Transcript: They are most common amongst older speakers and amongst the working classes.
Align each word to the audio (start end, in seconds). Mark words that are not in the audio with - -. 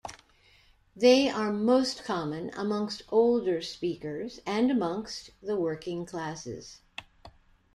They 0.95 1.29
are 1.29 1.53
most 1.53 2.03
common 2.03 2.49
amongst 2.55 3.03
older 3.09 3.61
speakers 3.61 4.39
and 4.47 4.71
amongst 4.71 5.29
the 5.43 5.55
working 5.55 6.07
classes. 6.07 6.81